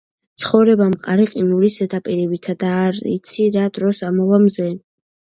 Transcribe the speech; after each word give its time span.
ცხოვრება 0.43 0.85
მყარი 0.93 1.27
ყინულის 1.33 1.75
ზედაპირივითაა 1.81 2.55
და 2.63 2.71
არ 2.87 2.97
იცი, 3.17 3.47
რა 3.59 3.67
დროს 3.77 4.01
ამოვა 4.09 4.41
მზე. 4.49 4.71